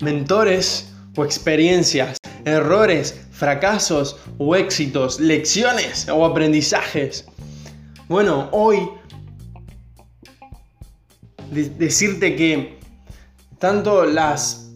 Mentores 0.00 0.92
o 1.16 1.24
experiencias, 1.24 2.16
errores, 2.44 3.26
fracasos 3.30 4.16
o 4.38 4.56
éxitos, 4.56 5.20
lecciones 5.20 6.08
o 6.08 6.24
aprendizajes. 6.24 7.26
Bueno, 8.08 8.48
hoy 8.52 8.88
decirte 11.50 12.36
que 12.36 12.78
tanto 13.58 14.04
las 14.04 14.70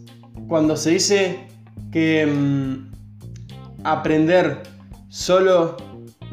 cuando 0.47 0.75
se 0.75 0.91
dice 0.91 1.47
que 1.91 2.25
mm, 2.25 2.91
aprender 3.83 4.63
solo 5.09 5.77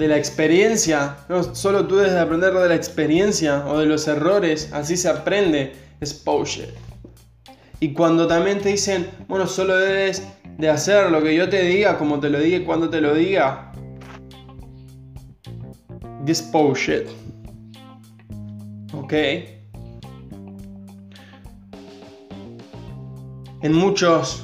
de 0.00 0.08
la 0.08 0.16
experiencia, 0.16 1.18
no 1.28 1.54
solo 1.54 1.86
tú 1.86 1.96
debes 1.96 2.14
aprender 2.14 2.54
de 2.54 2.68
la 2.70 2.74
experiencia 2.74 3.66
o 3.66 3.78
de 3.78 3.84
los 3.84 4.08
errores, 4.08 4.70
así 4.72 4.96
se 4.96 5.10
aprende, 5.10 5.74
es 6.00 6.24
bullshit. 6.24 6.70
Y 7.80 7.92
cuando 7.92 8.26
también 8.26 8.60
te 8.60 8.70
dicen, 8.70 9.10
bueno, 9.28 9.46
solo 9.46 9.76
debes 9.76 10.26
de 10.56 10.70
hacer 10.70 11.10
lo 11.10 11.22
que 11.22 11.34
yo 11.34 11.50
te 11.50 11.64
diga, 11.64 11.98
como 11.98 12.18
te 12.18 12.30
lo 12.30 12.40
diga 12.40 12.56
y 12.56 12.64
cuando 12.64 12.88
te 12.88 13.02
lo 13.02 13.14
diga, 13.14 13.72
this 16.24 16.50
bullshit. 16.50 17.06
¿Ok? 18.94 19.12
En 23.62 23.74
muchos 23.74 24.42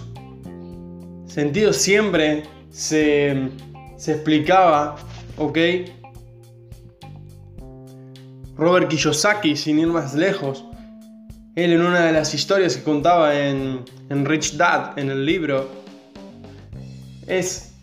sentidos 1.26 1.78
siempre 1.78 2.42
se, 2.68 3.48
se 3.96 4.12
explicaba, 4.12 4.96
¿ok? 5.36 5.58
Robert 8.56 8.88
Kiyosaki, 8.88 9.56
sin 9.56 9.78
ir 9.78 9.88
más 9.88 10.14
lejos, 10.14 10.64
él 11.56 11.72
en 11.72 11.82
una 11.82 12.06
de 12.06 12.12
las 12.12 12.34
historias 12.34 12.76
que 12.76 12.82
contaba 12.82 13.34
en, 13.34 13.84
Rich 14.08 14.56
Dad, 14.56 14.98
en 14.98 15.10
el 15.10 15.24
libro, 15.24 15.68
es 17.26 17.74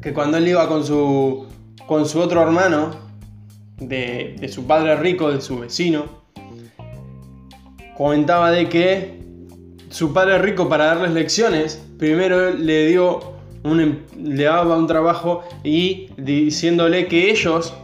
que 0.00 0.12
cuando 0.12 0.38
él 0.38 0.48
iba 0.48 0.68
con 0.68 0.84
su, 0.84 1.46
con 1.86 2.06
su 2.06 2.20
otro 2.20 2.42
hermano, 2.42 2.90
de, 3.78 4.36
de 4.38 4.48
su 4.48 4.66
padre 4.66 4.96
rico, 4.96 5.30
de 5.30 5.40
su 5.40 5.58
vecino, 5.58 6.22
comentaba 7.96 8.50
de 8.50 8.68
que 8.68 9.22
su 9.90 10.12
padre 10.12 10.38
rico 10.38 10.68
para 10.68 10.86
darles 10.86 11.12
lecciones, 11.12 11.80
primero 11.98 12.50
le 12.50 12.86
dio 12.88 13.32
un, 13.64 13.80
em, 13.80 13.98
le 14.16 14.44
daba 14.44 14.76
un 14.76 14.86
trabajo 14.86 15.44
y 15.62 16.08
diciéndole 16.16 17.06
que 17.06 17.30
ellos, 17.30 17.74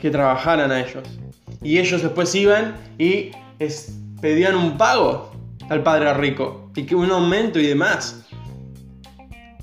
que 0.00 0.10
trabajaran 0.10 0.70
a 0.70 0.80
ellos. 0.80 1.04
Y 1.62 1.78
ellos 1.78 2.02
después 2.02 2.34
iban 2.34 2.76
y 2.98 3.30
pedían 4.20 4.54
un 4.54 4.76
pago 4.76 5.32
al 5.68 5.82
padre 5.82 6.14
rico 6.14 6.70
y 6.74 6.84
que 6.84 6.94
un 6.94 7.10
aumento 7.10 7.58
y 7.58 7.66
demás. 7.66 8.24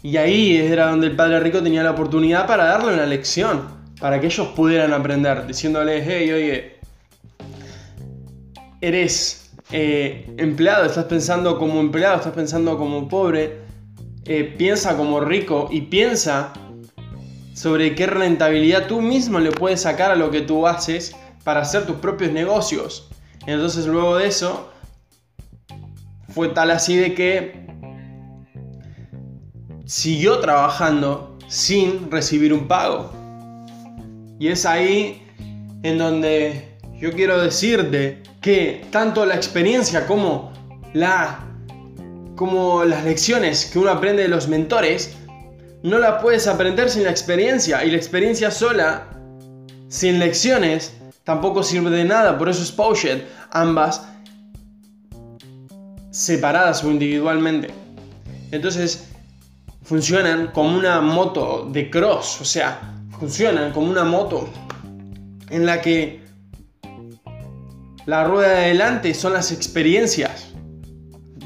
Y 0.03 0.17
ahí 0.17 0.57
era 0.57 0.89
donde 0.89 1.07
el 1.07 1.15
padre 1.15 1.39
rico 1.39 1.63
tenía 1.63 1.81
la 1.83 1.91
oportunidad 1.91 2.45
para 2.45 2.65
darle 2.65 2.93
una 2.93 3.05
lección, 3.05 3.63
para 3.99 4.19
que 4.19 4.27
ellos 4.27 4.47
pudieran 4.49 4.93
aprender, 4.93 5.47
diciéndoles, 5.47 6.05
hey, 6.07 6.31
oye, 6.31 6.75
eres 8.81 9.51
eh, 9.71 10.31
empleado, 10.37 10.85
estás 10.85 11.05
pensando 11.05 11.57
como 11.57 11.79
empleado, 11.79 12.17
estás 12.17 12.33
pensando 12.33 12.77
como 12.77 13.07
pobre, 13.07 13.64
eh, 14.25 14.55
piensa 14.57 14.97
como 14.97 15.19
rico 15.19 15.67
y 15.71 15.81
piensa 15.81 16.53
sobre 17.53 17.95
qué 17.95 18.07
rentabilidad 18.07 18.87
tú 18.87 19.01
mismo 19.01 19.39
le 19.39 19.51
puedes 19.51 19.81
sacar 19.81 20.11
a 20.11 20.15
lo 20.15 20.31
que 20.31 20.41
tú 20.41 20.67
haces 20.67 21.15
para 21.43 21.61
hacer 21.61 21.85
tus 21.85 21.97
propios 21.97 22.31
negocios. 22.31 23.09
Entonces 23.45 23.85
luego 23.85 24.17
de 24.17 24.27
eso 24.27 24.69
fue 26.29 26.49
tal 26.49 26.71
así 26.71 26.97
de 26.97 27.13
que 27.13 27.65
siguió 29.85 30.39
trabajando 30.39 31.37
sin 31.47 32.11
recibir 32.11 32.53
un 32.53 32.67
pago. 32.67 33.11
Y 34.39 34.49
es 34.49 34.65
ahí 34.65 35.21
en 35.83 35.97
donde 35.97 36.75
yo 36.99 37.11
quiero 37.13 37.39
decirte 37.39 38.23
que 38.41 38.85
tanto 38.91 39.25
la 39.25 39.35
experiencia 39.35 40.07
como 40.07 40.51
la 40.93 41.45
como 42.35 42.83
las 42.83 43.03
lecciones 43.03 43.65
que 43.65 43.79
uno 43.79 43.91
aprende 43.91 44.23
de 44.23 44.27
los 44.29 44.47
mentores 44.47 45.15
no 45.83 45.99
la 45.99 46.19
puedes 46.19 46.47
aprender 46.47 46.89
sin 46.89 47.03
la 47.03 47.11
experiencia 47.11 47.83
y 47.83 47.91
la 47.91 47.97
experiencia 47.97 48.51
sola 48.51 49.07
sin 49.87 50.19
lecciones 50.19 50.93
tampoco 51.23 51.63
sirve 51.63 51.89
de 51.91 52.05
nada, 52.05 52.37
por 52.37 52.49
eso 52.49 52.61
es 52.63 52.75
bullshit, 52.75 53.23
ambas 53.51 54.07
separadas 56.11 56.83
o 56.83 56.91
individualmente. 56.91 57.73
Entonces, 58.51 59.09
funcionan 59.83 60.47
como 60.47 60.77
una 60.77 61.01
moto 61.01 61.67
de 61.71 61.89
cross, 61.89 62.41
o 62.41 62.45
sea, 62.45 62.95
funcionan 63.19 63.71
como 63.71 63.89
una 63.89 64.03
moto 64.03 64.49
en 65.49 65.65
la 65.65 65.81
que 65.81 66.21
la 68.05 68.23
rueda 68.23 68.49
de 68.49 68.65
adelante 68.65 69.13
son 69.13 69.33
las 69.33 69.51
experiencias. 69.51 70.44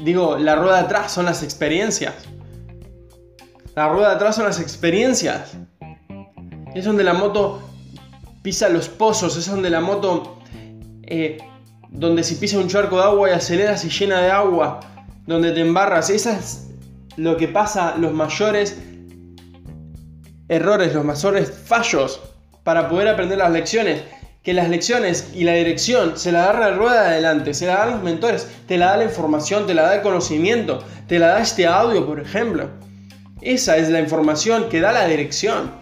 Digo, 0.02 0.38
la 0.38 0.56
rueda 0.56 0.78
de 0.78 0.84
atrás 0.84 1.12
son 1.12 1.26
las 1.26 1.42
experiencias. 1.42 2.14
La 3.74 3.88
rueda 3.88 4.10
de 4.10 4.14
atrás 4.16 4.36
son 4.36 4.44
las 4.44 4.60
experiencias. 4.60 5.52
Es 6.74 6.84
donde 6.84 7.04
la 7.04 7.14
moto 7.14 7.62
pisa 8.42 8.68
los 8.68 8.88
pozos, 8.88 9.36
es 9.36 9.46
donde 9.46 9.70
la 9.70 9.80
moto, 9.80 10.38
eh, 11.02 11.38
donde 11.90 12.24
si 12.24 12.36
pisa 12.36 12.58
un 12.58 12.68
charco 12.68 12.96
de 12.96 13.02
agua 13.04 13.30
y 13.30 13.32
acelera 13.32 13.76
se 13.76 13.90
llena 13.90 14.20
de 14.20 14.30
agua, 14.30 14.80
donde 15.26 15.52
te 15.52 15.60
embarras, 15.60 16.10
eso 16.10 16.30
es 16.30 16.68
lo 17.16 17.36
que 17.36 17.48
pasa, 17.48 17.96
los 17.98 18.12
mayores 18.12 18.78
errores, 20.48 20.94
los 20.94 21.04
mayores 21.04 21.50
fallos 21.50 22.20
para 22.64 22.88
poder 22.88 23.08
aprender 23.08 23.38
las 23.38 23.52
lecciones. 23.52 24.02
Que 24.42 24.54
las 24.54 24.70
lecciones 24.70 25.32
y 25.34 25.44
la 25.44 25.52
dirección 25.52 26.16
se 26.16 26.32
la 26.32 26.46
da 26.46 26.52
la 26.58 26.70
rueda 26.70 27.02
de 27.02 27.08
adelante, 27.08 27.52
se 27.52 27.66
la 27.66 27.76
dan 27.76 27.90
los 27.90 28.02
mentores, 28.02 28.48
te 28.66 28.78
la 28.78 28.86
da 28.86 28.96
la 28.96 29.04
información, 29.04 29.66
te 29.66 29.74
la 29.74 29.82
da 29.82 29.96
el 29.96 30.02
conocimiento, 30.02 30.82
te 31.06 31.18
la 31.18 31.28
da 31.28 31.40
este 31.40 31.66
audio, 31.66 32.06
por 32.06 32.20
ejemplo. 32.20 32.70
Esa 33.42 33.76
es 33.76 33.90
la 33.90 34.00
información 34.00 34.70
que 34.70 34.80
da 34.80 34.92
la 34.92 35.06
dirección. 35.06 35.72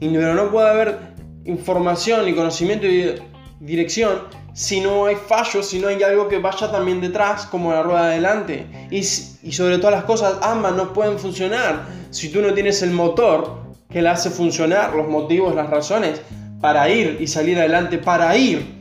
Pero 0.00 0.34
no 0.34 0.50
puede 0.50 0.68
haber 0.68 0.98
información 1.44 2.28
y 2.28 2.34
conocimiento 2.34 2.86
y 2.86 3.14
dirección 3.60 4.22
si 4.54 4.80
no 4.80 5.06
hay 5.06 5.16
fallos, 5.16 5.66
si 5.66 5.78
no 5.78 5.88
hay 5.88 6.02
algo 6.02 6.28
que 6.28 6.38
vaya 6.38 6.70
también 6.70 7.00
detrás, 7.00 7.46
como 7.46 7.72
la 7.72 7.82
rueda 7.82 8.06
de 8.06 8.12
adelante. 8.14 8.66
Y, 8.90 8.98
y, 8.98 9.52
sobre 9.52 9.78
todas 9.78 9.94
las 9.94 10.04
cosas, 10.04 10.34
ambas 10.42 10.74
no 10.74 10.92
pueden 10.92 11.18
funcionar 11.18 11.86
si 12.10 12.28
tú 12.28 12.42
no 12.42 12.52
tienes 12.52 12.82
el 12.82 12.90
motor 12.90 13.62
que 13.88 14.02
la 14.02 14.12
hace 14.12 14.30
funcionar, 14.30 14.94
los 14.94 15.08
motivos, 15.08 15.54
las 15.54 15.70
razones 15.70 16.20
para 16.62 16.88
ir 16.88 17.18
y 17.20 17.26
salir 17.26 17.58
adelante, 17.58 17.98
para 17.98 18.34
ir 18.36 18.80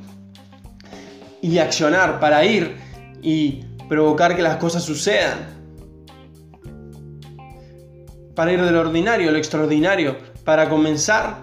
y 1.42 1.58
accionar, 1.58 2.20
para 2.20 2.46
ir 2.46 2.78
y 3.24 3.64
provocar 3.90 4.36
que 4.36 4.44
las 4.44 4.58
cosas 4.58 4.84
sucedan. 4.84 5.40
Para 8.36 8.54
ir 8.54 8.62
del 8.64 8.76
ordinario 8.76 9.30
al 9.30 9.36
extraordinario, 9.36 10.16
para 10.46 10.70
comenzar 10.70 11.38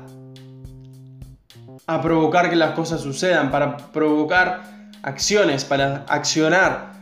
a 1.88 2.00
provocar 2.00 2.48
que 2.48 2.56
las 2.56 2.70
cosas 2.70 3.00
sucedan, 3.00 3.50
para 3.50 3.76
provocar 3.76 4.62
acciones, 5.02 5.64
para 5.64 6.04
accionar, 6.08 6.92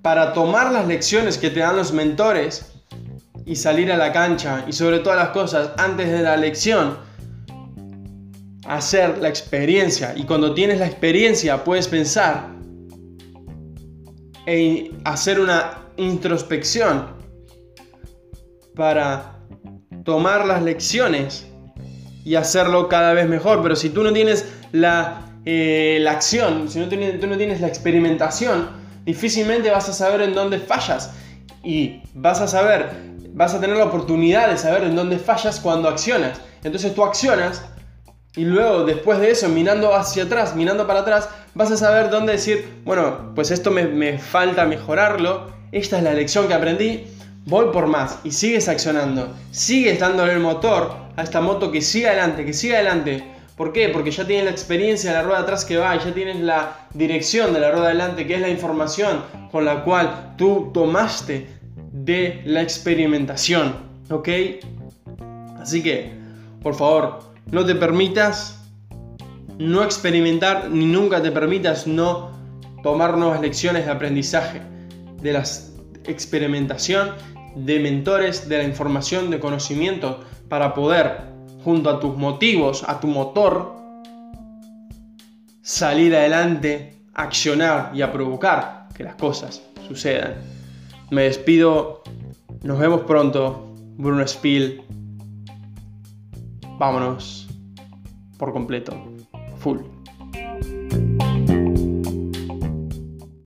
para 0.00 0.32
tomar 0.32 0.72
las 0.72 0.88
lecciones 0.88 1.36
que 1.36 1.50
te 1.50 1.60
dan 1.60 1.76
los 1.76 1.92
mentores 1.92 2.72
y 3.44 3.56
salir 3.56 3.92
a 3.92 3.98
la 3.98 4.10
cancha 4.10 4.64
y 4.66 4.72
sobre 4.72 5.00
todas 5.00 5.18
las 5.18 5.28
cosas, 5.28 5.72
antes 5.76 6.10
de 6.10 6.22
la 6.22 6.38
lección, 6.38 6.96
hacer 8.66 9.18
la 9.18 9.28
experiencia. 9.28 10.14
Y 10.16 10.24
cuando 10.24 10.54
tienes 10.54 10.78
la 10.78 10.86
experiencia 10.86 11.64
puedes 11.64 11.88
pensar 11.88 12.48
e 14.46 14.92
hacer 15.04 15.40
una 15.40 15.88
introspección 15.96 17.06
para 18.74 19.38
tomar 20.04 20.46
las 20.46 20.62
lecciones 20.62 21.46
y 22.24 22.34
hacerlo 22.34 22.88
cada 22.88 23.12
vez 23.12 23.28
mejor. 23.28 23.62
Pero 23.62 23.76
si 23.76 23.90
tú 23.90 24.02
no 24.02 24.12
tienes 24.12 24.46
la, 24.72 25.38
eh, 25.44 25.98
la 26.00 26.12
acción, 26.12 26.68
si 26.68 26.78
no 26.78 26.88
tienes, 26.88 27.20
tú 27.20 27.26
no 27.26 27.36
tienes 27.36 27.60
la 27.60 27.68
experimentación, 27.68 28.68
difícilmente 29.04 29.70
vas 29.70 29.88
a 29.88 29.92
saber 29.92 30.22
en 30.22 30.34
dónde 30.34 30.58
fallas. 30.58 31.12
Y 31.62 32.02
vas 32.14 32.40
a 32.40 32.46
saber, 32.46 32.90
vas 33.32 33.54
a 33.54 33.60
tener 33.60 33.76
la 33.76 33.86
oportunidad 33.86 34.50
de 34.50 34.58
saber 34.58 34.84
en 34.84 34.96
dónde 34.96 35.18
fallas 35.18 35.60
cuando 35.60 35.88
accionas. 35.88 36.40
Entonces 36.62 36.94
tú 36.94 37.02
accionas 37.04 37.62
y 38.36 38.44
luego 38.44 38.84
después 38.84 39.20
de 39.20 39.30
eso, 39.30 39.48
mirando 39.48 39.94
hacia 39.94 40.24
atrás, 40.24 40.56
mirando 40.56 40.86
para 40.86 41.00
atrás, 41.00 41.28
vas 41.54 41.70
a 41.70 41.76
saber 41.76 42.10
dónde 42.10 42.32
decir, 42.32 42.68
bueno, 42.84 43.32
pues 43.34 43.50
esto 43.52 43.70
me, 43.70 44.18
falta 44.18 44.64
mejorarlo, 44.64 45.52
esta 45.70 45.98
es 45.98 46.02
la 46.02 46.14
lección 46.14 46.48
que 46.48 46.54
aprendí, 46.54 47.06
voy 47.46 47.66
por 47.72 47.86
más 47.86 48.18
y 48.24 48.32
sigues 48.32 48.68
accionando, 48.68 49.32
sigues 49.52 50.00
dándole 50.00 50.32
el 50.32 50.40
motor 50.40 50.92
a 51.16 51.22
esta 51.22 51.40
moto 51.40 51.70
que 51.70 51.80
siga 51.80 52.10
adelante, 52.10 52.44
que 52.44 52.52
siga 52.52 52.76
adelante, 52.76 53.24
¿Por 53.56 53.72
qué? 53.72 53.88
Porque 53.88 54.10
ya 54.10 54.26
tienes 54.26 54.46
la 54.46 54.50
experiencia 54.50 55.10
de 55.10 55.16
la 55.18 55.22
rueda 55.22 55.38
atrás 55.38 55.64
que 55.64 55.76
va, 55.76 55.96
ya 55.96 56.12
tienes 56.12 56.40
la 56.40 56.88
dirección 56.92 57.52
de 57.52 57.60
la 57.60 57.70
rueda 57.70 57.86
adelante, 57.86 58.26
que 58.26 58.34
es 58.34 58.40
la 58.40 58.48
información 58.48 59.22
con 59.52 59.64
la 59.64 59.84
cual 59.84 60.34
tú 60.36 60.72
tomaste 60.74 61.46
de 61.92 62.42
la 62.46 62.62
experimentación. 62.62 63.76
¿Ok? 64.10 64.28
Así 65.60 65.84
que, 65.84 66.10
por 66.64 66.74
favor, 66.74 67.33
no 67.50 67.64
te 67.64 67.74
permitas 67.74 68.60
no 69.58 69.84
experimentar 69.84 70.70
ni 70.70 70.86
nunca 70.86 71.22
te 71.22 71.30
permitas 71.30 71.86
no 71.86 72.30
tomar 72.82 73.16
nuevas 73.16 73.40
lecciones 73.40 73.86
de 73.86 73.92
aprendizaje, 73.92 74.60
de 75.22 75.32
la 75.32 75.44
experimentación, 76.06 77.12
de 77.56 77.78
mentores, 77.78 78.48
de 78.48 78.58
la 78.58 78.64
información, 78.64 79.30
de 79.30 79.40
conocimiento, 79.40 80.20
para 80.48 80.74
poder, 80.74 81.32
junto 81.62 81.88
a 81.88 82.00
tus 82.00 82.16
motivos, 82.16 82.84
a 82.86 83.00
tu 83.00 83.06
motor, 83.06 83.74
salir 85.62 86.14
adelante, 86.14 86.98
accionar 87.14 87.90
y 87.94 88.02
a 88.02 88.12
provocar 88.12 88.88
que 88.94 89.04
las 89.04 89.14
cosas 89.14 89.62
sucedan. 89.88 90.34
Me 91.10 91.22
despido, 91.22 92.02
nos 92.62 92.78
vemos 92.78 93.02
pronto, 93.02 93.72
Bruno 93.96 94.26
Spiel. 94.26 94.82
Vámonos 96.78 97.46
por 98.38 98.52
completo, 98.52 98.92
full. 99.58 99.93